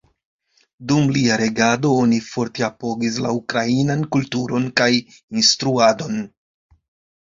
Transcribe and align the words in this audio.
Dum 0.91 1.11
lia 1.17 1.37
regado, 1.41 1.91
oni 2.07 2.19
forte 2.31 2.67
apogis 2.69 3.21
la 3.27 3.37
ukrainan 3.43 4.05
kulturon 4.19 4.69
kaj 4.83 4.93
instruadon. 5.01 6.23